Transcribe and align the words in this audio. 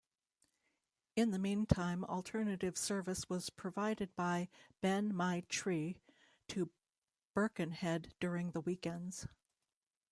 In 1.15 1.29
the 1.29 1.37
meantime 1.37 2.03
alternative 2.05 2.75
service 2.75 3.29
was 3.29 3.51
provided 3.51 4.15
by 4.15 4.49
"Ben-my-Chree" 4.81 5.97
to 6.47 6.71
Birkenhead 7.35 8.15
during 8.19 8.49
the 8.49 8.61
weekends. 8.61 9.27